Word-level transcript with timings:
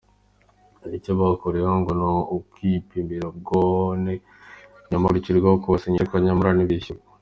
Icyo 0.97 1.11
babakoreye 1.17 1.67
ngo 1.79 1.91
ni 1.99 2.05
ukubapimira 2.35 3.25
ubwone 3.31 4.11
nyuma 4.89 5.05
hakurikiraho 5.05 5.59
kubasinyisha 5.61 6.01
ariko 6.03 6.15
nyamara 6.25 6.51
ntibishyurwa. 6.55 7.07